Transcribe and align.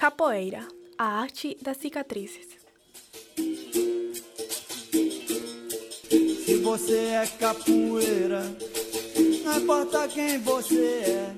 Capoeira, 0.00 0.66
a 0.96 1.04
arte 1.20 1.58
das 1.60 1.76
cicatrizes. 1.76 2.56
Se 6.46 6.56
você 6.62 6.96
é 6.96 7.26
capoeira, 7.38 8.40
não 9.44 9.58
importa 9.58 10.08
quem 10.08 10.38
você 10.38 11.02
é. 11.04 11.34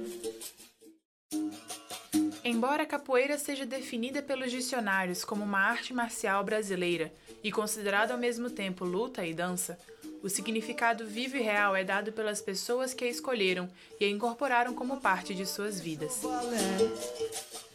Embora 2.44 2.84
a 2.84 2.86
capoeira 2.86 3.36
seja 3.36 3.66
definida 3.66 4.22
pelos 4.22 4.52
dicionários 4.52 5.24
como 5.24 5.42
uma 5.42 5.58
arte 5.58 5.92
marcial 5.92 6.44
brasileira 6.44 7.12
e 7.42 7.50
considerada 7.50 8.12
ao 8.12 8.20
mesmo 8.20 8.48
tempo 8.48 8.84
luta 8.84 9.26
e 9.26 9.34
dança, 9.34 9.76
o 10.22 10.28
significado 10.28 11.04
vivo 11.04 11.36
e 11.36 11.42
real 11.42 11.74
é 11.74 11.82
dado 11.82 12.12
pelas 12.12 12.40
pessoas 12.40 12.94
que 12.94 13.04
a 13.04 13.08
escolheram 13.08 13.68
e 13.98 14.04
a 14.04 14.08
incorporaram 14.08 14.72
como 14.72 15.00
parte 15.00 15.34
de 15.34 15.44
suas 15.44 15.80
vidas. 15.80 16.20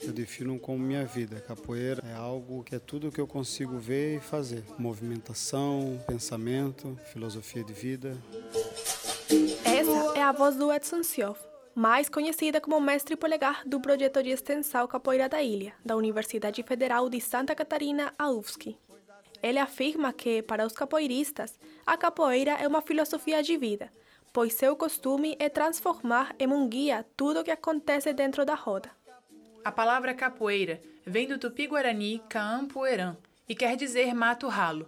Eu 0.02 0.14
defino 0.14 0.58
como 0.58 0.80
minha 0.80 1.06
vida. 1.06 1.42
Capoeira 1.42 2.02
é 2.08 2.14
algo 2.14 2.64
que 2.64 2.76
é 2.76 2.80
tudo 2.80 3.12
que 3.12 3.20
eu 3.20 3.28
consigo 3.28 3.78
ver 3.78 4.18
e 4.18 4.20
fazer: 4.22 4.64
movimentação, 4.78 6.02
pensamento, 6.08 6.98
filosofia 7.12 7.64
de 7.64 7.74
vida. 7.74 8.18
Essa 9.66 10.18
é 10.18 10.22
a 10.22 10.32
voz 10.32 10.56
do 10.56 10.72
Edson 10.72 11.04
Sioff, 11.04 11.42
mais 11.76 12.08
conhecida 12.08 12.62
como 12.62 12.80
mestre 12.80 13.18
polegar 13.18 13.68
do 13.68 13.82
projeto 13.82 14.24
de 14.24 14.30
extensão 14.30 14.88
Capoeira 14.88 15.28
da 15.28 15.42
Ilha, 15.42 15.74
da 15.84 15.98
Universidade 15.98 16.64
Federal 16.64 17.10
de 17.10 17.20
Santa 17.20 17.54
Catarina, 17.54 18.14
a 18.18 18.30
UFSC. 18.32 18.78
Ele 19.42 19.60
afirma 19.60 20.12
que, 20.12 20.42
para 20.42 20.66
os 20.66 20.74
capoeiristas, 20.74 21.60
a 21.86 21.96
capoeira 21.96 22.52
é 22.52 22.68
uma 22.68 22.82
filosofia 22.82 23.42
de 23.44 23.58
vida, 23.58 23.92
pois 24.34 24.54
seu 24.54 24.76
costume 24.76 25.36
é 25.40 25.50
transformar 25.50 26.36
em 26.40 26.48
um 26.48 26.68
guia 26.68 27.06
tudo 27.16 27.40
o 27.40 27.44
que 27.44 27.52
acontece 27.52 28.14
dentro 28.14 28.46
da 28.46 28.56
roda. 28.56 28.92
A 29.64 29.72
palavra 29.72 30.14
capoeira 30.14 30.82
vem 31.06 31.28
do 31.28 31.38
tupi-guarani 31.38 32.22
Caampueran 32.30 33.18
e 33.48 33.56
quer 33.56 33.76
dizer 33.76 34.14
mato 34.14 34.48
ralo. 34.48 34.88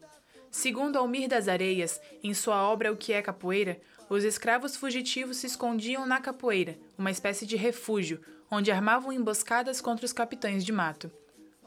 Segundo 0.51 0.97
Almir 0.97 1.27
das 1.27 1.47
Areias, 1.47 2.01
em 2.23 2.33
sua 2.33 2.67
obra 2.67 2.91
O 2.91 2.97
que 2.97 3.13
é 3.13 3.21
capoeira, 3.21 3.79
os 4.09 4.23
escravos 4.23 4.75
fugitivos 4.75 5.37
se 5.37 5.47
escondiam 5.47 6.05
na 6.05 6.19
capoeira, 6.19 6.77
uma 6.97 7.11
espécie 7.11 7.45
de 7.45 7.55
refúgio, 7.55 8.19
onde 8.49 8.71
armavam 8.71 9.13
emboscadas 9.13 9.79
contra 9.79 10.05
os 10.05 10.13
capitães 10.13 10.65
de 10.65 10.71
mato. 10.71 11.11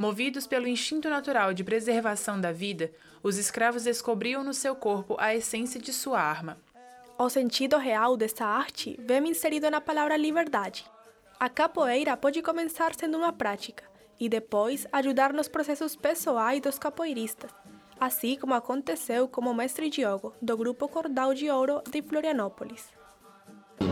Movidos 0.03 0.49
pelo 0.49 0.67
instinto 0.67 1.09
natural 1.09 1.55
de 1.55 1.63
preservação 1.63 2.41
da 2.41 2.51
vida, 2.51 2.91
os 3.23 3.39
escravos 3.39 3.85
descobriam 3.85 4.43
no 4.43 4.53
seu 4.53 4.75
corpo 4.75 5.15
a 5.17 5.33
essência 5.33 5.81
de 5.81 5.93
sua 5.93 6.21
arma. 6.21 6.59
O 7.17 7.29
sentido 7.29 7.79
real 7.79 8.17
dessa 8.17 8.45
arte 8.45 8.99
vem 8.99 9.29
inserido 9.29 9.71
na 9.71 9.81
palavra 9.81 10.17
liberdade. 10.17 10.85
A 11.39 11.49
capoeira 11.49 12.17
pode 12.17 12.43
começar 12.43 12.97
sendo 12.97 13.17
uma 13.17 13.33
prática 13.33 13.85
e 14.19 14.29
depois 14.29 14.89
ajudar 14.91 15.33
nos 15.33 15.47
processos 15.47 15.95
pessoais 15.95 16.61
dos 16.61 16.81
capoeiristas, 16.81 17.53
assim 18.01 18.37
como 18.37 18.55
aconteceu 18.55 19.29
com 19.29 19.43
o 19.43 19.55
mestre 19.55 19.89
Diogo, 19.89 20.35
do 20.43 20.57
grupo 20.57 20.89
Cordal 20.89 21.33
de 21.33 21.49
Ouro 21.49 21.81
de 21.89 22.03
Florianópolis. 22.03 23.02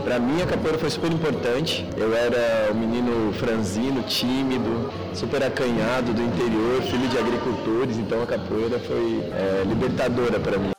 Para 0.03 0.19
mim 0.19 0.41
a 0.41 0.47
capoeira 0.47 0.77
foi 0.77 0.89
super 0.89 1.11
importante. 1.11 1.87
Eu 1.97 2.13
era 2.13 2.71
um 2.71 2.75
menino 2.75 3.33
franzino, 3.33 4.03
tímido, 4.03 4.91
super 5.13 5.43
acanhado 5.43 6.13
do 6.13 6.21
interior, 6.21 6.81
filho 6.83 7.07
de 7.07 7.17
agricultores, 7.17 7.97
então 7.97 8.23
a 8.23 8.27
capoeira 8.27 8.79
foi 8.79 9.21
é, 9.31 9.63
libertadora 9.65 10.39
para 10.39 10.57
mim. 10.57 10.71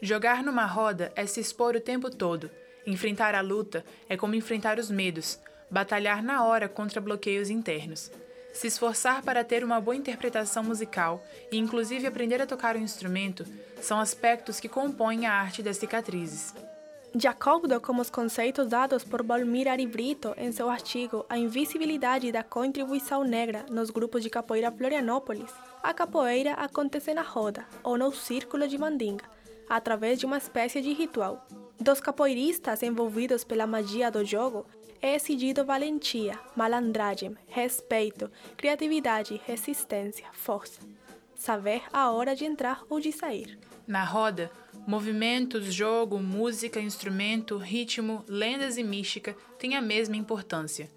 Jogar 0.00 0.42
numa 0.42 0.66
roda 0.66 1.12
é 1.16 1.26
se 1.26 1.40
expor 1.40 1.74
o 1.74 1.80
tempo 1.80 2.10
todo. 2.10 2.50
Enfrentar 2.86 3.34
a 3.34 3.40
luta 3.40 3.84
é 4.08 4.16
como 4.16 4.34
enfrentar 4.34 4.78
os 4.78 4.90
medos, 4.90 5.40
batalhar 5.70 6.22
na 6.22 6.44
hora 6.44 6.68
contra 6.68 7.00
bloqueios 7.00 7.50
internos. 7.50 8.10
Se 8.52 8.68
esforçar 8.68 9.22
para 9.22 9.44
ter 9.44 9.62
uma 9.62 9.80
boa 9.80 9.96
interpretação 9.96 10.62
musical 10.62 11.22
e, 11.52 11.58
inclusive, 11.58 12.06
aprender 12.06 12.40
a 12.40 12.46
tocar 12.46 12.76
um 12.76 12.80
instrumento 12.80 13.44
são 13.82 14.00
aspectos 14.00 14.58
que 14.58 14.68
compõem 14.68 15.26
a 15.26 15.32
arte 15.32 15.62
das 15.62 15.76
cicatrizes. 15.76 16.54
De 17.16 17.26
acordo 17.26 17.80
com 17.80 17.98
os 17.98 18.10
conceitos 18.10 18.68
dados 18.68 19.02
por 19.02 19.22
Balmir 19.22 19.68
Ari 19.68 19.86
Brito 19.86 20.34
em 20.36 20.52
seu 20.52 20.68
artigo 20.68 21.24
A 21.30 21.38
Invisibilidade 21.38 22.30
da 22.30 22.42
Contribuição 22.42 23.24
Negra 23.24 23.64
nos 23.70 23.88
Grupos 23.88 24.22
de 24.22 24.28
Capoeira 24.28 24.70
Florianópolis, 24.70 25.50
a 25.82 25.94
capoeira 25.94 26.52
acontece 26.52 27.14
na 27.14 27.22
roda 27.22 27.64
ou 27.82 27.96
no 27.96 28.12
círculo 28.12 28.68
de 28.68 28.76
mandinga, 28.76 29.24
através 29.66 30.20
de 30.20 30.26
uma 30.26 30.36
espécie 30.36 30.82
de 30.82 30.92
ritual. 30.92 31.46
Dos 31.80 32.02
capoeiristas 32.02 32.82
envolvidos 32.82 33.44
pela 33.44 33.66
magia 33.66 34.10
do 34.10 34.22
jogo, 34.22 34.66
é 35.00 35.14
exigido 35.14 35.64
valentia, 35.64 36.38
malandragem, 36.54 37.34
respeito, 37.46 38.30
criatividade, 38.58 39.40
resistência, 39.46 40.26
força. 40.32 40.82
Saber 41.34 41.82
a 41.94 42.10
hora 42.10 42.36
de 42.36 42.44
entrar 42.44 42.82
ou 42.90 43.00
de 43.00 43.10
sair. 43.10 43.58
Na 43.86 44.02
roda, 44.02 44.50
movimentos, 44.86 45.72
jogo, 45.72 46.18
música, 46.18 46.80
instrumento, 46.80 47.56
ritmo, 47.56 48.24
lendas 48.26 48.76
e 48.76 48.82
mística 48.82 49.36
têm 49.58 49.76
a 49.76 49.80
mesma 49.80 50.16
importância. 50.16 50.90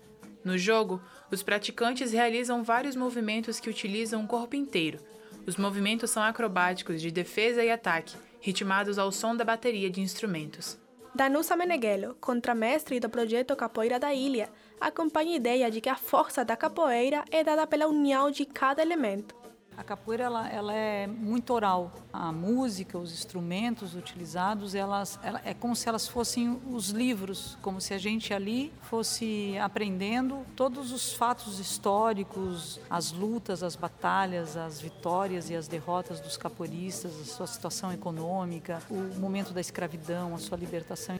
No 0.43 0.57
jogo, 0.57 0.99
os 1.29 1.43
praticantes 1.43 2.11
realizam 2.11 2.63
vários 2.63 2.95
movimentos 2.95 3.59
que 3.59 3.69
utilizam 3.69 4.23
o 4.23 4.27
corpo 4.27 4.55
inteiro. 4.55 4.99
Os 5.45 5.55
movimentos 5.55 6.09
são 6.09 6.23
acrobáticos 6.23 7.01
de 7.01 7.11
defesa 7.11 7.63
e 7.63 7.69
ataque, 7.69 8.17
ritmados 8.41 8.97
ao 8.97 9.11
som 9.11 9.35
da 9.35 9.45
bateria 9.45 9.89
de 9.89 10.01
instrumentos. 10.01 10.79
Danusa 11.13 11.55
Meneghello, 11.55 12.15
contramestre 12.15 12.99
do 12.99 13.09
projeto 13.09 13.55
Capoeira 13.55 13.99
da 13.99 14.13
Ilha, 14.13 14.49
acompanha 14.79 15.33
a 15.33 15.35
ideia 15.35 15.71
de 15.71 15.81
que 15.81 15.89
a 15.89 15.95
força 15.95 16.45
da 16.45 16.55
capoeira 16.55 17.23
é 17.29 17.43
dada 17.43 17.67
pela 17.67 17.87
união 17.87 18.31
de 18.31 18.45
cada 18.45 18.81
elemento. 18.81 19.38
A 19.79 19.83
capoeira 19.83 20.25
ela, 20.25 20.49
ela, 20.49 20.73
é 20.73 21.07
muito 21.07 21.53
oral. 21.53 21.93
A 22.11 22.33
música, 22.33 22.97
os 22.97 23.13
instrumentos 23.13 23.95
utilizados, 23.95 24.75
elas, 24.75 25.17
ela, 25.23 25.41
é 25.45 25.53
como 25.53 25.73
se 25.73 25.87
elas 25.87 26.05
fossem 26.05 26.59
os 26.69 26.89
livros, 26.89 27.57
como 27.61 27.79
se 27.79 27.93
a 27.93 27.97
gente 27.97 28.33
ali 28.33 28.73
fosse 28.81 29.57
aprendendo 29.57 30.45
todos 30.53 30.91
os 30.91 31.13
fatos 31.13 31.61
históricos, 31.61 32.77
as 32.89 33.13
lutas, 33.13 33.63
as 33.63 33.77
batalhas, 33.77 34.57
as 34.57 34.81
vitórias 34.81 35.49
e 35.49 35.55
as 35.55 35.65
derrotas 35.65 36.19
dos 36.19 36.35
capoeiristas, 36.35 37.17
a 37.17 37.23
sua 37.23 37.47
situação 37.47 37.93
econômica, 37.93 38.83
o 38.89 39.17
momento 39.17 39.53
da 39.53 39.61
escravidão, 39.61 40.35
a 40.35 40.39
sua 40.39 40.57
libertação. 40.57 41.17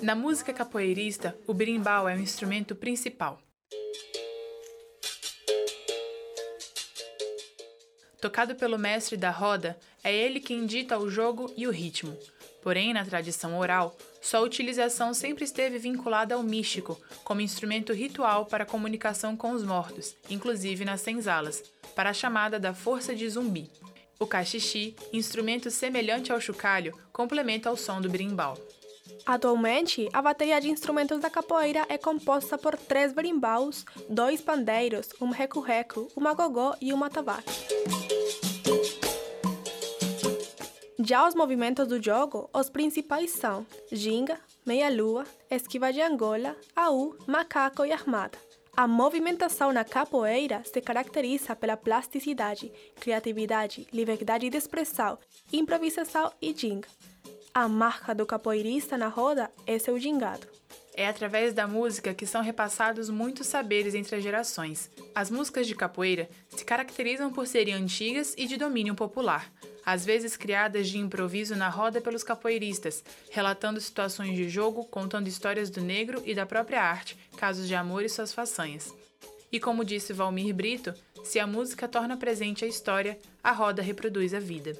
Na 0.00 0.14
música 0.14 0.52
capoeirista, 0.52 1.36
o 1.44 1.52
berimbau 1.52 2.08
é 2.08 2.14
o 2.14 2.20
instrumento 2.20 2.76
principal. 2.76 3.40
Tocado 8.20 8.54
pelo 8.54 8.78
mestre 8.78 9.16
da 9.16 9.30
roda, 9.30 9.78
é 10.04 10.14
ele 10.14 10.40
quem 10.40 10.66
dita 10.66 10.98
o 10.98 11.08
jogo 11.08 11.52
e 11.56 11.66
o 11.66 11.70
ritmo. 11.70 12.16
Porém, 12.62 12.92
na 12.92 13.04
tradição 13.04 13.58
oral, 13.58 13.96
sua 14.20 14.40
utilização 14.40 15.14
sempre 15.14 15.44
esteve 15.44 15.78
vinculada 15.78 16.34
ao 16.34 16.42
místico, 16.42 17.00
como 17.24 17.40
instrumento 17.40 17.94
ritual 17.94 18.44
para 18.44 18.66
comunicação 18.66 19.34
com 19.34 19.52
os 19.52 19.62
mortos, 19.62 20.14
inclusive 20.28 20.84
nas 20.84 21.00
senzalas, 21.00 21.62
para 21.94 22.10
a 22.10 22.14
chamada 22.14 22.60
da 22.60 22.74
força 22.74 23.14
de 23.14 23.26
zumbi. 23.28 23.70
O 24.18 24.26
cachixi, 24.26 24.94
instrumento 25.14 25.70
semelhante 25.70 26.30
ao 26.30 26.40
chocalho, 26.40 26.94
complementa 27.10 27.70
o 27.70 27.76
som 27.76 28.02
do 28.02 28.10
brimbau. 28.10 28.58
Atualmente, 29.24 30.08
a 30.12 30.20
bateria 30.20 30.60
de 30.60 30.68
instrumentos 30.68 31.20
da 31.20 31.30
capoeira 31.30 31.86
é 31.88 31.96
composta 31.96 32.58
por 32.58 32.76
três 32.76 33.12
berimbaus, 33.12 33.84
dois 34.08 34.40
pandeiros, 34.40 35.08
um 35.20 35.30
reco-reco, 35.30 36.08
uma 36.14 36.34
gogó 36.34 36.74
e 36.80 36.92
uma 36.92 37.08
tabaque. 37.08 38.09
Já 41.02 41.26
os 41.26 41.34
movimentos 41.34 41.88
do 41.88 42.02
jogo, 42.02 42.50
os 42.52 42.68
principais 42.68 43.30
são 43.30 43.66
ginga, 43.90 44.38
meia-lua, 44.66 45.24
esquiva 45.50 45.90
de 45.92 46.02
Angola, 46.02 46.54
aú, 46.76 47.16
macaco 47.26 47.86
e 47.86 47.92
armada. 47.92 48.38
A 48.76 48.86
movimentação 48.86 49.72
na 49.72 49.82
capoeira 49.82 50.62
se 50.64 50.80
caracteriza 50.80 51.56
pela 51.56 51.76
plasticidade, 51.76 52.70
criatividade, 52.96 53.86
liberdade 53.92 54.50
de 54.50 54.56
expressão, 54.56 55.18
improvisação 55.50 56.30
e 56.40 56.54
ginga. 56.54 56.88
A 57.54 57.66
marca 57.66 58.14
do 58.14 58.26
capoeirista 58.26 58.98
na 58.98 59.08
roda 59.08 59.50
é 59.66 59.78
seu 59.78 59.98
gingado. 59.98 60.46
É 61.00 61.06
através 61.06 61.54
da 61.54 61.66
música 61.66 62.12
que 62.12 62.26
são 62.26 62.42
repassados 62.42 63.08
muitos 63.08 63.46
saberes 63.46 63.94
entre 63.94 64.16
as 64.16 64.22
gerações. 64.22 64.90
As 65.14 65.30
músicas 65.30 65.66
de 65.66 65.74
capoeira 65.74 66.28
se 66.50 66.62
caracterizam 66.62 67.32
por 67.32 67.46
serem 67.46 67.72
antigas 67.72 68.34
e 68.36 68.46
de 68.46 68.58
domínio 68.58 68.94
popular, 68.94 69.50
às 69.82 70.04
vezes 70.04 70.36
criadas 70.36 70.90
de 70.90 70.98
improviso 70.98 71.56
na 71.56 71.70
roda 71.70 72.02
pelos 72.02 72.22
capoeiristas, 72.22 73.02
relatando 73.30 73.80
situações 73.80 74.36
de 74.36 74.46
jogo, 74.50 74.84
contando 74.84 75.26
histórias 75.26 75.70
do 75.70 75.80
negro 75.80 76.22
e 76.26 76.34
da 76.34 76.44
própria 76.44 76.82
arte, 76.82 77.16
casos 77.34 77.66
de 77.66 77.74
amor 77.74 78.04
e 78.04 78.08
suas 78.10 78.34
façanhas. 78.34 78.92
E 79.50 79.58
como 79.58 79.86
disse 79.86 80.12
Valmir 80.12 80.54
Brito, 80.54 80.92
se 81.24 81.40
a 81.40 81.46
música 81.46 81.88
torna 81.88 82.18
presente 82.18 82.62
a 82.62 82.68
história, 82.68 83.18
a 83.42 83.52
roda 83.52 83.80
reproduz 83.80 84.34
a 84.34 84.38
vida. 84.38 84.78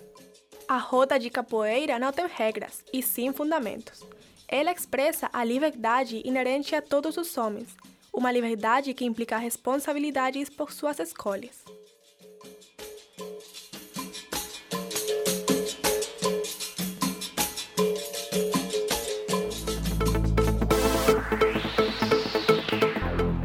A 0.68 0.76
roda 0.76 1.18
de 1.18 1.30
capoeira 1.30 1.98
não 1.98 2.12
tem 2.12 2.26
regras, 2.26 2.84
e 2.92 3.02
sim 3.02 3.32
fundamentos. 3.32 4.04
Ela 4.52 4.72
expressa 4.72 5.30
a 5.32 5.44
liberdade 5.44 6.20
inerente 6.24 6.74
a 6.74 6.82
todos 6.82 7.16
os 7.16 7.38
homens, 7.38 7.68
uma 8.12 8.32
liberdade 8.32 8.92
que 8.92 9.04
implica 9.04 9.38
responsabilidades 9.38 10.50
por 10.50 10.72
suas 10.72 10.98
escolhas. 10.98 11.64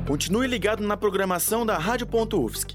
Continue 0.08 0.48
ligado 0.48 0.82
na 0.82 0.98
programação 0.98 1.64
da 1.64 1.78
Rádio.UFSC. 1.78 2.75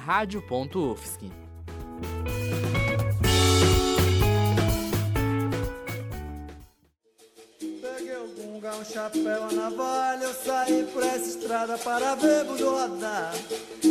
Peguei 7.81 8.17
o 8.17 8.27
gunga, 8.35 8.75
um 8.75 8.83
chapéu, 8.83 9.45
a 9.45 9.51
navalha 9.53 10.25
Eu 10.25 10.33
saí 10.33 10.83
por 10.91 11.01
essa 11.01 11.29
estrada 11.29 11.77
para 11.77 12.15
ver 12.15 12.43
mundo 12.43 12.69
rodar 12.69 13.33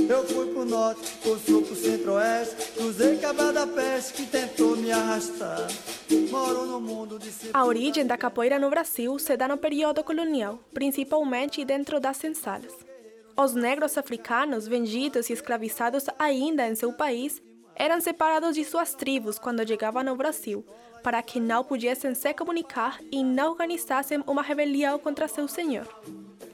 Eu 0.06 0.22
fui 0.26 0.52
pro 0.52 0.66
norte, 0.66 1.16
pro 1.22 1.38
sul, 1.38 1.62
pro 1.62 1.74
centro-oeste 1.74 2.72
Cruzei 2.72 3.16
Cabra 3.16 3.54
da 3.54 3.66
Peste 3.66 4.12
que 4.12 4.26
tentou 4.26 4.76
me 4.76 4.92
arrastar 4.92 5.66
A 7.52 7.64
origem 7.64 8.06
da 8.06 8.16
capoeira 8.16 8.58
no 8.58 8.70
Brasil 8.70 9.18
se 9.18 9.36
dá 9.36 9.46
no 9.46 9.58
período 9.58 10.02
colonial, 10.02 10.58
principalmente 10.72 11.64
dentro 11.64 12.00
das 12.00 12.16
senzalas. 12.16 12.74
Os 13.36 13.54
negros 13.54 13.96
africanos 13.96 14.66
vendidos 14.66 15.28
e 15.28 15.32
escravizados 15.32 16.06
ainda 16.18 16.66
em 16.66 16.74
seu 16.74 16.92
país 16.92 17.42
eram 17.76 18.00
separados 18.00 18.54
de 18.56 18.64
suas 18.64 18.94
tribos 18.94 19.38
quando 19.38 19.66
chegavam 19.66 20.08
ao 20.08 20.16
Brasil, 20.16 20.64
para 21.02 21.22
que 21.22 21.38
não 21.38 21.62
pudessem 21.62 22.14
se 22.14 22.34
comunicar 22.34 22.98
e 23.12 23.22
não 23.22 23.50
organizassem 23.50 24.22
uma 24.26 24.42
rebelião 24.42 24.98
contra 24.98 25.28
seu 25.28 25.46
senhor. 25.46 25.86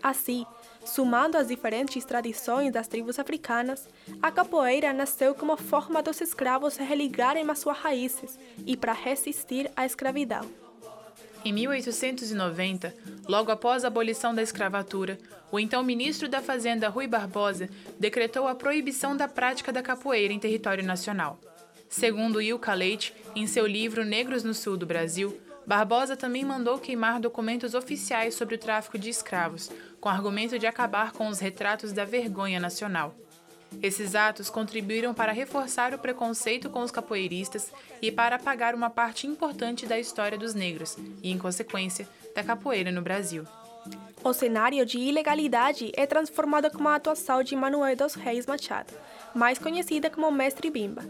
Assim, 0.04 0.44
sumando 0.84 1.38
as 1.38 1.48
diferentes 1.48 2.04
tradições 2.04 2.70
das 2.70 2.86
tribos 2.86 3.18
africanas, 3.18 3.88
a 4.20 4.30
capoeira 4.30 4.92
nasceu 4.92 5.34
como 5.34 5.56
forma 5.56 6.02
dos 6.02 6.20
escravos 6.20 6.76
religarem 6.76 7.50
às 7.50 7.60
suas 7.60 7.78
raízes 7.78 8.38
e 8.66 8.76
para 8.76 8.92
resistir 8.92 9.70
à 9.74 9.86
escravidão. 9.86 10.42
Em 11.42 11.54
1890, 11.54 12.94
logo 13.26 13.50
após 13.50 13.82
a 13.82 13.88
abolição 13.88 14.34
da 14.34 14.42
escravatura, 14.42 15.18
o 15.50 15.58
então 15.58 15.82
ministro 15.82 16.28
da 16.28 16.42
Fazenda 16.42 16.90
Rui 16.90 17.06
Barbosa 17.06 17.70
decretou 17.98 18.46
a 18.46 18.54
proibição 18.54 19.16
da 19.16 19.26
prática 19.26 19.72
da 19.72 19.82
capoeira 19.82 20.34
em 20.34 20.38
território 20.38 20.84
nacional. 20.84 21.40
Segundo 21.88 22.42
Ilka 22.42 22.74
Leite, 22.74 23.14
em 23.34 23.46
seu 23.46 23.66
livro 23.66 24.04
Negros 24.04 24.44
no 24.44 24.52
Sul 24.52 24.76
do 24.76 24.84
Brasil, 24.84 25.38
Barbosa 25.66 26.16
também 26.16 26.44
mandou 26.44 26.78
queimar 26.78 27.18
documentos 27.18 27.74
oficiais 27.74 28.34
sobre 28.34 28.56
o 28.56 28.58
tráfico 28.58 28.98
de 28.98 29.08
escravos, 29.08 29.70
com 30.00 30.08
argumento 30.08 30.58
de 30.58 30.66
acabar 30.66 31.12
com 31.12 31.28
os 31.28 31.38
retratos 31.38 31.92
da 31.92 32.04
vergonha 32.04 32.60
nacional. 32.60 33.14
Esses 33.82 34.14
atos 34.14 34.50
contribuíram 34.50 35.14
para 35.14 35.32
reforçar 35.32 35.94
o 35.94 35.98
preconceito 35.98 36.70
com 36.70 36.80
os 36.80 36.90
capoeiristas 36.90 37.72
e 38.00 38.12
para 38.12 38.36
apagar 38.36 38.74
uma 38.74 38.90
parte 38.90 39.26
importante 39.26 39.86
da 39.86 39.98
história 39.98 40.38
dos 40.38 40.54
negros 40.54 40.96
e, 41.22 41.30
em 41.30 41.38
consequência, 41.38 42.08
da 42.34 42.44
capoeira 42.44 42.92
no 42.92 43.02
Brasil. 43.02 43.44
O 44.22 44.32
cenário 44.32 44.86
de 44.86 44.98
ilegalidade 44.98 45.92
é 45.94 46.06
transformado 46.06 46.70
com 46.70 46.86
a 46.88 46.94
atuação 46.94 47.42
de 47.42 47.54
Manuel 47.56 47.96
dos 47.96 48.14
Reis 48.14 48.46
Machado, 48.46 48.92
mais 49.34 49.58
conhecida 49.58 50.08
como 50.08 50.30
Mestre 50.30 50.70
Bimba. 50.70 51.04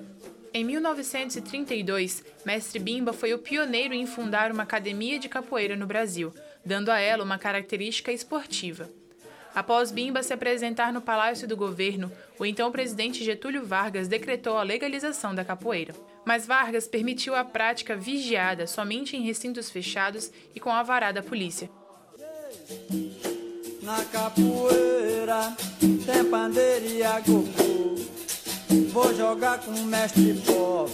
Em 0.56 0.62
1932, 0.62 2.22
Mestre 2.46 2.78
Bimba 2.78 3.12
foi 3.12 3.34
o 3.34 3.40
pioneiro 3.40 3.92
em 3.92 4.06
fundar 4.06 4.52
uma 4.52 4.62
academia 4.62 5.18
de 5.18 5.28
capoeira 5.28 5.74
no 5.74 5.84
Brasil, 5.84 6.32
dando 6.64 6.90
a 6.90 7.00
ela 7.00 7.24
uma 7.24 7.36
característica 7.36 8.12
esportiva. 8.12 8.88
Após 9.52 9.90
Bimba 9.90 10.22
se 10.22 10.32
apresentar 10.32 10.92
no 10.92 11.00
Palácio 11.00 11.48
do 11.48 11.56
Governo, 11.56 12.10
o 12.38 12.46
então 12.46 12.70
presidente 12.70 13.24
Getúlio 13.24 13.64
Vargas 13.64 14.06
decretou 14.06 14.56
a 14.56 14.62
legalização 14.62 15.34
da 15.34 15.44
capoeira. 15.44 15.92
Mas 16.24 16.46
Vargas 16.46 16.86
permitiu 16.86 17.34
a 17.34 17.44
prática 17.44 17.96
vigiada 17.96 18.64
somente 18.68 19.16
em 19.16 19.22
recintos 19.22 19.68
fechados 19.68 20.30
e 20.54 20.60
com 20.60 20.70
a 20.70 20.78
alvará 20.78 21.10
da 21.10 21.22
polícia. 21.22 21.68
Na 23.82 24.04
capoeira 24.04 25.52
tem 25.80 26.24
pandeiro 26.30 26.86
e 26.86 27.02
Vou 28.92 29.14
jogar 29.14 29.60
com 29.60 29.70
o 29.70 29.84
mestre 29.84 30.34
Pop 30.46 30.90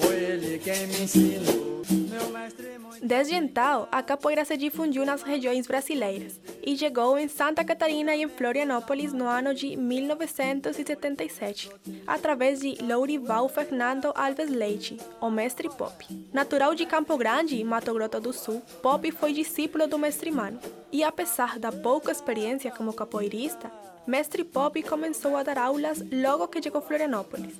Foi 0.00 0.14
ele 0.14 0.58
quem 0.58 0.86
me 0.86 1.02
ensinou. 1.02 1.82
Meu 1.90 2.30
mestre 2.30 2.73
Desde 3.04 3.34
então, 3.34 3.86
a 3.92 4.02
capoeira 4.02 4.46
se 4.46 4.56
difundiu 4.56 5.04
nas 5.04 5.22
regiões 5.22 5.66
brasileiras 5.66 6.40
e 6.64 6.74
chegou 6.74 7.18
em 7.18 7.28
Santa 7.28 7.62
Catarina 7.62 8.16
e 8.16 8.22
em 8.22 8.28
Florianópolis 8.28 9.12
no 9.12 9.26
ano 9.26 9.52
de 9.52 9.76
1977, 9.76 11.70
através 12.06 12.60
de 12.60 12.82
Lourival 12.82 13.46
Fernando 13.50 14.10
Alves 14.14 14.48
Leite, 14.48 14.96
o 15.20 15.28
mestre 15.28 15.68
Pop. 15.68 16.02
Natural 16.32 16.74
de 16.74 16.86
Campo 16.86 17.18
Grande, 17.18 17.62
Mato 17.62 17.92
Grosso 17.92 18.20
do 18.22 18.32
Sul, 18.32 18.62
Pop 18.80 19.10
foi 19.10 19.34
discípulo 19.34 19.86
do 19.86 19.98
mestre 19.98 20.30
Mano, 20.30 20.58
e 20.90 21.04
apesar 21.04 21.58
da 21.58 21.70
pouca 21.70 22.10
experiência 22.10 22.70
como 22.70 22.94
capoeirista, 22.94 23.70
Mestre 24.06 24.44
Pop 24.44 24.82
começou 24.82 25.36
a 25.36 25.42
dar 25.42 25.58
aulas 25.58 26.02
logo 26.10 26.48
que 26.48 26.62
chegou 26.62 26.78
a 26.78 26.82
Florianópolis. 26.82 27.54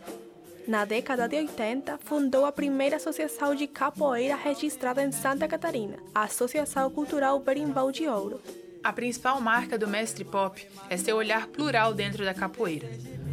Na 0.67 0.87
década 0.87 1.29
de 1.29 1.37
80, 1.37 1.99
fundou 1.99 2.47
a 2.47 2.53
primeira 2.53 2.97
associação 2.97 3.55
de 3.55 3.67
capoeira 3.67 4.35
registrada 4.35 5.03
em 5.03 5.13
Santa 5.13 5.47
Catarina, 5.47 5.99
a 6.15 6.23
Associação 6.23 6.91
Cultural 6.91 7.39
Berimbau 7.39 7.93
de 7.93 8.09
Ouro. 8.09 8.41
A 8.83 8.91
principal 8.91 9.41
marca 9.43 9.77
do 9.77 9.87
mestre 9.87 10.25
Pop 10.25 10.67
é 10.89 10.97
seu 10.97 11.17
olhar 11.17 11.49
plural 11.49 11.93
dentro 11.93 12.25
da 12.25 12.33
capoeira. 12.33 12.89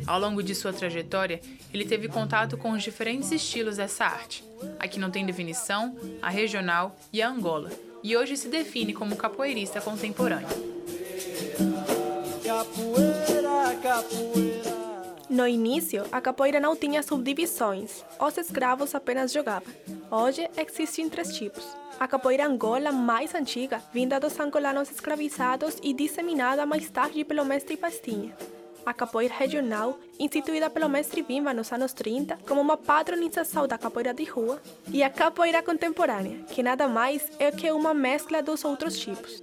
Ao 0.05 0.19
longo 0.19 0.43
de 0.43 0.53
sua 0.53 0.73
trajetória, 0.73 1.39
ele 1.73 1.85
teve 1.85 2.09
contato 2.09 2.57
com 2.57 2.71
os 2.71 2.83
diferentes 2.83 3.31
estilos 3.31 3.77
dessa 3.77 4.05
arte. 4.05 4.43
A 4.77 4.87
que 4.87 4.99
não 4.99 5.09
tem 5.09 5.25
definição, 5.25 5.95
a 6.21 6.29
regional 6.29 6.97
e 7.13 7.21
a 7.21 7.29
Angola, 7.29 7.71
e 8.03 8.15
hoje 8.17 8.35
se 8.35 8.49
define 8.49 8.93
como 8.93 9.15
capoeirista 9.15 9.79
contemporâneo. 9.79 10.49
Capoeira, 12.43 13.75
capoeira 13.81 14.70
No 15.31 15.47
início, 15.47 16.03
a 16.11 16.19
capoeira 16.19 16.59
não 16.59 16.75
tinha 16.75 17.01
subdivisões. 17.01 18.03
Os 18.19 18.37
escravos 18.37 18.93
apenas 18.93 19.31
jogavam. 19.31 19.73
Hoje, 20.11 20.49
existem 20.57 21.07
três 21.07 21.33
tipos. 21.33 21.65
A 21.97 22.05
capoeira 22.05 22.45
angola 22.45 22.91
mais 22.91 23.33
antiga, 23.33 23.81
vinda 23.93 24.19
dos 24.19 24.37
angolanos 24.37 24.91
escravizados 24.91 25.77
e 25.81 25.93
disseminada 25.93 26.65
mais 26.65 26.89
tarde 26.89 27.23
pelo 27.23 27.45
mestre 27.45 27.77
Pastinha. 27.77 28.35
A 28.85 28.93
capoeira 28.93 29.33
regional, 29.33 29.97
instituída 30.19 30.69
pelo 30.69 30.89
mestre 30.89 31.23
Bimba 31.23 31.53
nos 31.53 31.71
anos 31.71 31.93
30 31.93 32.37
como 32.45 32.59
uma 32.59 32.75
padronização 32.75 33.65
da 33.65 33.77
capoeira 33.77 34.13
de 34.13 34.25
rua. 34.25 34.61
E 34.91 35.01
a 35.01 35.09
capoeira 35.09 35.63
contemporânea, 35.63 36.43
que 36.49 36.61
nada 36.61 36.89
mais 36.89 37.25
é 37.39 37.53
que 37.53 37.71
uma 37.71 37.93
mescla 37.93 38.43
dos 38.43 38.65
outros 38.65 38.99
tipos. 38.99 39.41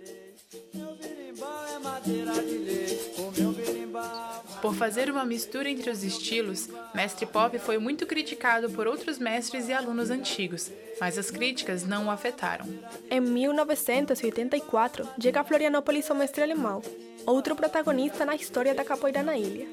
Por 4.60 4.74
fazer 4.74 5.08
uma 5.10 5.24
mistura 5.24 5.70
entre 5.70 5.90
os 5.90 6.02
estilos, 6.02 6.68
Mestre 6.94 7.26
Pop 7.26 7.56
foi 7.58 7.78
muito 7.78 8.06
criticado 8.06 8.68
por 8.70 8.86
outros 8.86 9.18
mestres 9.18 9.68
e 9.68 9.72
alunos 9.72 10.10
antigos, 10.10 10.70
mas 11.00 11.16
as 11.16 11.30
críticas 11.30 11.84
não 11.84 12.06
o 12.06 12.10
afetaram. 12.10 12.66
Em 13.10 13.20
1984, 13.20 15.08
chega 15.20 15.40
a 15.40 15.44
Florianópolis 15.44 16.10
o 16.10 16.14
mestre 16.14 16.42
alemão, 16.42 16.82
outro 17.24 17.54
protagonista 17.54 18.24
na 18.24 18.34
história 18.34 18.74
da 18.74 18.84
capoeira 18.84 19.22
na 19.22 19.36
ilha. 19.36 19.68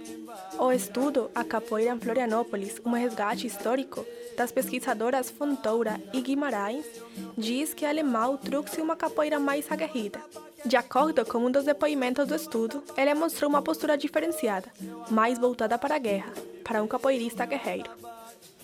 O 0.59 0.71
estudo 0.71 1.31
A 1.33 1.43
Capoeira 1.43 1.93
em 1.93 1.99
Florianópolis, 1.99 2.79
um 2.85 2.91
resgate 2.91 3.47
histórico, 3.47 4.05
das 4.37 4.51
pesquisadoras 4.51 5.29
Fontoura 5.29 5.99
e 6.13 6.21
Guimarães, 6.21 6.85
diz 7.37 7.73
que 7.73 7.85
Alemão 7.85 8.37
trouxe 8.37 8.81
uma 8.81 8.95
capoeira 8.95 9.39
mais 9.39 9.71
aguerrida. 9.71 10.21
De 10.65 10.75
acordo 10.75 11.23
com 11.25 11.37
um 11.37 11.51
dos 11.51 11.63
depoimentos 11.63 12.27
do 12.27 12.35
estudo, 12.35 12.83
ele 12.97 13.13
mostrou 13.13 13.47
uma 13.47 13.61
postura 13.61 13.95
diferenciada, 13.95 14.71
mais 15.11 15.37
voltada 15.37 15.77
para 15.77 15.95
a 15.95 15.99
guerra, 15.99 16.33
para 16.63 16.81
um 16.81 16.87
capoeirista 16.87 17.45
guerreiro. 17.45 17.91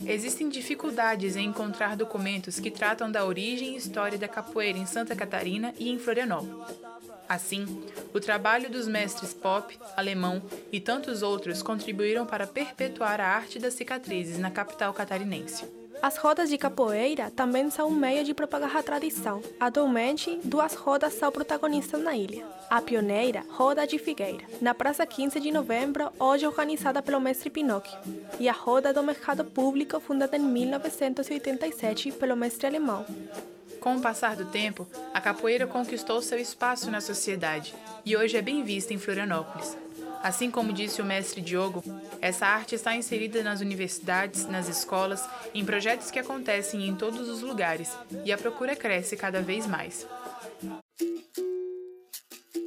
Existem 0.03 0.50
dificuldades 0.50 1.36
em 1.36 1.46
encontrar 1.46 1.96
documentos 1.96 2.60
que 2.60 2.72
tratam 2.72 3.12
da 3.12 3.24
origem 3.24 3.75
e 3.75 3.77
história 3.77 4.17
da 4.17 4.27
capoeira 4.27 4.79
em 4.79 4.86
Santa 4.88 5.15
Catarina 5.15 5.75
e 5.77 5.89
em 5.89 6.00
Florianópolis. 6.00 6.75
Assim, 7.29 7.84
o 8.13 8.20
trabalho 8.20 8.70
dos 8.70 8.88
mestres 8.88 9.34
Pop, 9.34 9.77
Alemão 9.96 10.41
e 10.72 10.79
tantos 10.79 11.22
outros 11.22 11.62
contribuíram 11.62 12.25
para 12.25 12.48
perpetuar 12.48 13.22
a 13.22 13.27
arte 13.27 13.60
das 13.60 13.75
cicatrizes 13.75 14.39
na 14.39 14.50
capital 14.50 14.91
catarinense. 14.91 15.81
As 16.01 16.17
rodas 16.17 16.50
de 16.50 16.58
capoeira 16.58 17.29
também 17.29 17.70
são 17.70 17.88
um 17.88 17.91
meio 17.91 18.24
de 18.24 18.34
propagar 18.34 18.75
a 18.75 18.81
tradição. 18.81 19.39
Atualmente, 19.60 20.39
duas 20.43 20.74
rodas 20.74 21.13
são 21.13 21.31
protagonistas 21.31 22.01
na 22.01 22.15
ilha. 22.15 22.43
A 22.72 22.81
pioneira, 22.81 23.43
Roda 23.50 23.86
de 23.86 24.00
Figueira, 24.00 24.43
na 24.60 24.74
Praça 24.74 25.05
15 25.05 25.39
de 25.39 25.51
Novembro, 25.51 26.12
hoje 26.17 26.48
organizada 26.48 27.03
pelo 27.03 27.20
mestre 27.20 27.51
Pinóquio, 27.51 27.96
e 28.39 28.50
a 28.50 28.53
Roda 28.53 28.91
do 28.91 29.03
Mercado 29.03 29.46
Público, 29.46 30.00
fundada 30.00 30.36
em 30.36 30.39
1987 30.39 32.13
pelo 32.13 32.36
mestre 32.36 32.65
alemão. 32.65 33.05
Com 33.79 33.98
o 33.98 34.01
passar 34.01 34.36
do 34.36 34.46
tempo, 34.46 34.88
a 35.13 35.22
capoeira 35.22 35.67
conquistou 35.67 36.22
seu 36.22 36.39
espaço 36.39 36.89
na 36.89 37.01
sociedade 37.01 37.75
e 38.05 38.15
hoje 38.17 38.38
é 38.38 38.41
bem 38.41 38.63
vista 38.63 38.93
em 38.93 38.98
Florianópolis. 38.98 39.77
Assim 40.24 40.51
como 40.51 40.72
disse 40.72 41.01
o 41.01 41.06
mestre 41.06 41.42
Diogo, 41.42 41.84
essa 42.22 42.46
arte 42.46 42.75
está 42.75 42.96
inserida 42.96 43.42
nas 43.44 43.60
universidades, 43.60 44.46
nas 44.46 44.68
escolas, 44.68 45.28
em 45.54 45.66
projetos 45.66 46.12
que 46.12 46.20
acontecem 46.20 46.88
em 46.88 46.96
todos 46.96 47.28
os 47.28 47.42
lugares 47.42 47.92
e 48.24 48.32
a 48.32 48.38
procura 48.38 48.75
cresce 48.75 49.18
cada 49.18 49.42
vez 49.42 49.66
mais. 49.66 50.08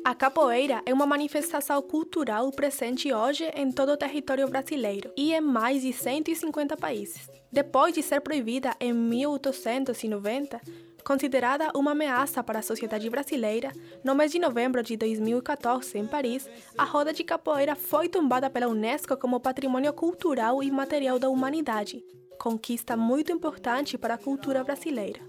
A 0.05 0.15
capoeira 0.15 0.83
é 0.85 0.93
uma 0.93 1.07
manifestação 1.07 1.81
cultural 1.81 2.51
presente 2.51 3.11
hoje 3.13 3.45
em 3.55 3.73
todo 3.73 3.93
o 3.93 3.97
território 3.97 4.47
brasileiro 4.47 5.11
e 5.17 5.33
em 5.33 5.41
mais 5.41 5.81
de 5.81 5.93
150 5.93 6.77
países. 6.77 7.31
Depois 7.51 7.95
de 7.95 8.03
ser 8.03 8.21
proibida 8.21 8.77
em 8.79 8.93
1890, 8.93 10.61
Considerada 11.05 11.71
uma 11.77 11.91
ameaça 11.91 12.43
para 12.43 12.61
a 12.61 12.63
sociedade 12.63 13.11
brasileira, 13.11 13.71
no 14.03 14.15
mês 14.15 14.33
de 14.33 14.39
novembro 14.39 14.83
de 14.83 14.97
2014, 14.97 15.99
em 15.99 16.07
Paris, 16.07 16.49
a 16.79 16.85
roda 16.85 17.13
de 17.13 17.23
capoeira 17.23 17.77
foi 17.77 18.09
tombada 18.09 18.49
pela 18.49 18.69
Unesco 18.69 19.15
como 19.19 19.39
Patrimônio 19.39 19.93
Cultural 19.93 20.63
e 20.63 20.71
Material 20.71 21.19
da 21.19 21.29
Humanidade, 21.29 22.03
conquista 22.39 22.97
muito 22.97 23.31
importante 23.31 23.99
para 23.99 24.15
a 24.15 24.19
cultura 24.19 24.65
brasileira. 24.65 25.21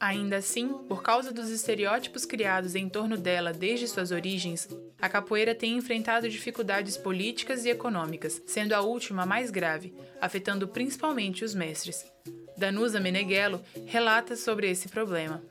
Ainda 0.00 0.38
assim, 0.38 0.66
por 0.88 1.04
causa 1.04 1.32
dos 1.32 1.48
estereótipos 1.50 2.26
criados 2.26 2.74
em 2.74 2.88
torno 2.88 3.16
dela 3.16 3.52
desde 3.52 3.86
suas 3.86 4.10
origens, 4.10 4.68
a 5.00 5.08
capoeira 5.08 5.54
tem 5.54 5.76
enfrentado 5.76 6.28
dificuldades 6.28 6.96
políticas 6.96 7.64
e 7.64 7.70
econômicas, 7.70 8.42
sendo 8.44 8.72
a 8.72 8.80
última 8.80 9.24
mais 9.24 9.52
grave, 9.52 9.94
afetando 10.20 10.66
principalmente 10.66 11.44
os 11.44 11.54
mestres. 11.54 12.04
Danusa 12.62 13.00
Meneghello 13.00 13.60
relata 13.86 14.36
sobre 14.36 14.70
esse 14.70 14.88
problema. 14.88 15.42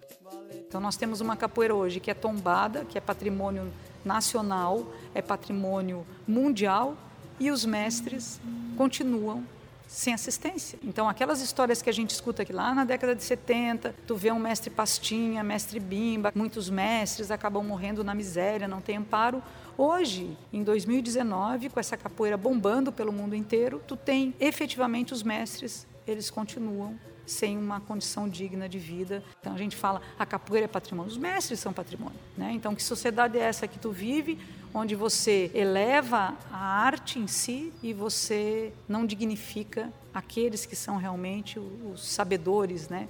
Então 0.65 0.79
nós 0.79 0.95
temos 0.95 1.19
uma 1.19 1.35
capoeira 1.35 1.75
hoje 1.75 1.99
que 1.99 2.09
é 2.09 2.13
tombada, 2.13 2.85
que 2.85 2.97
é 2.97 3.01
patrimônio 3.01 3.69
nacional, 4.05 4.89
é 5.13 5.21
patrimônio 5.21 6.07
mundial 6.25 6.95
e 7.37 7.51
os 7.51 7.65
mestres 7.65 8.39
continuam 8.77 9.43
sem 9.89 10.13
assistência. 10.13 10.79
Então, 10.81 11.09
aquelas 11.09 11.41
histórias 11.41 11.81
que 11.81 11.89
a 11.89 11.93
gente 11.93 12.11
escuta 12.11 12.43
aqui 12.43 12.53
lá 12.53 12.73
na 12.73 12.85
década 12.85 13.13
de 13.13 13.21
70, 13.25 13.93
tu 14.07 14.15
vê 14.15 14.31
um 14.31 14.39
mestre 14.39 14.69
pastinha, 14.69 15.43
mestre 15.43 15.81
bimba, 15.81 16.31
muitos 16.33 16.69
mestres 16.69 17.29
acabam 17.29 17.61
morrendo 17.61 18.05
na 18.05 18.15
miséria, 18.15 18.69
não 18.69 18.79
tem 18.79 18.95
amparo. 18.95 19.43
Hoje, 19.77 20.37
em 20.53 20.63
2019, 20.63 21.71
com 21.71 21.79
essa 21.81 21.97
capoeira 21.97 22.37
bombando 22.37 22.89
pelo 22.89 23.11
mundo 23.11 23.35
inteiro, 23.35 23.81
tu 23.85 23.97
tem 23.97 24.33
efetivamente 24.39 25.13
os 25.13 25.23
mestres 25.23 25.90
eles 26.07 26.29
continuam 26.29 26.97
sem 27.25 27.57
uma 27.57 27.79
condição 27.79 28.27
digna 28.27 28.67
de 28.67 28.77
vida. 28.77 29.23
Então 29.39 29.53
a 29.53 29.57
gente 29.57 29.75
fala, 29.75 30.01
a 30.17 30.25
capoeira 30.25 30.65
é 30.65 30.67
patrimônio, 30.67 31.11
os 31.11 31.17
mestres 31.17 31.59
são 31.59 31.71
patrimônio. 31.71 32.19
Né? 32.37 32.51
Então 32.53 32.75
que 32.75 32.83
sociedade 32.83 33.37
é 33.37 33.41
essa 33.41 33.67
que 33.67 33.79
tu 33.79 33.91
vive, 33.91 34.37
onde 34.73 34.95
você 34.95 35.51
eleva 35.53 36.35
a 36.51 36.57
arte 36.57 37.19
em 37.19 37.27
si 37.27 37.71
e 37.81 37.93
você 37.93 38.73
não 38.87 39.05
dignifica 39.05 39.91
aqueles 40.13 40.65
que 40.65 40.75
são 40.75 40.97
realmente 40.97 41.59
os 41.59 42.05
sabedores, 42.05 42.89
né? 42.89 43.07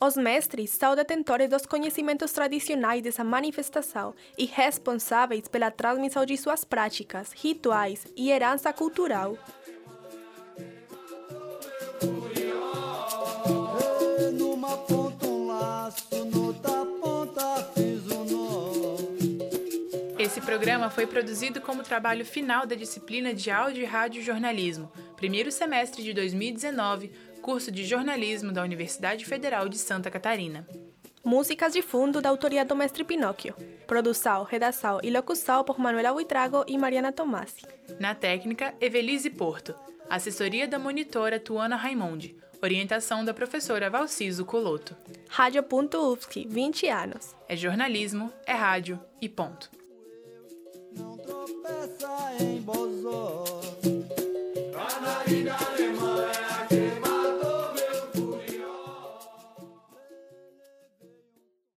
Os 0.00 0.16
mestres 0.16 0.70
são 0.70 0.94
detentores 0.94 1.50
dos 1.50 1.66
conhecimentos 1.66 2.30
tradicionais 2.30 3.02
dessa 3.02 3.24
manifestação 3.24 4.14
e 4.38 4.44
responsáveis 4.46 5.48
pela 5.48 5.72
transmissão 5.72 6.24
de 6.24 6.36
suas 6.36 6.62
práticas, 6.62 7.32
rituais 7.32 8.06
e 8.16 8.30
herança 8.30 8.72
cultural. 8.72 9.36
Programa 20.48 20.88
foi 20.88 21.06
produzido 21.06 21.60
como 21.60 21.82
trabalho 21.82 22.24
final 22.24 22.64
da 22.64 22.74
disciplina 22.74 23.34
de 23.34 23.50
Áudio 23.50 23.82
e 23.82 23.84
Rádio 23.84 24.22
Jornalismo, 24.22 24.90
primeiro 25.14 25.52
semestre 25.52 26.02
de 26.02 26.14
2019, 26.14 27.12
curso 27.42 27.70
de 27.70 27.84
jornalismo 27.84 28.50
da 28.50 28.62
Universidade 28.62 29.26
Federal 29.26 29.68
de 29.68 29.76
Santa 29.76 30.10
Catarina. 30.10 30.66
Músicas 31.22 31.74
de 31.74 31.82
fundo 31.82 32.22
da 32.22 32.30
autoria 32.30 32.64
do 32.64 32.74
mestre 32.74 33.04
Pinóquio. 33.04 33.54
Produção, 33.86 34.42
redação 34.42 34.98
e 35.02 35.10
locução 35.10 35.62
por 35.62 35.78
Manuela 35.78 36.14
Buitrago 36.14 36.64
e 36.66 36.78
Mariana 36.78 37.12
Tomassi. 37.12 37.66
Na 38.00 38.14
técnica, 38.14 38.74
Evelise 38.80 39.28
Porto. 39.28 39.74
Assessoria 40.08 40.66
da 40.66 40.78
monitora 40.78 41.38
Tuana 41.38 41.76
Raimondi. 41.76 42.34
Orientação 42.62 43.22
da 43.22 43.34
professora 43.34 43.90
Valciso 43.90 44.46
Coloto. 44.46 44.96
Rádio.UFSC, 45.28 46.46
20 46.48 46.88
anos. 46.88 47.36
É 47.46 47.54
jornalismo, 47.54 48.32
é 48.46 48.54
rádio 48.54 48.98
e 49.20 49.28
ponto. 49.28 49.76
Tropeça 51.48 52.36
em 52.40 52.60
Bozó. 52.60 53.44
Canarina. 54.70 55.67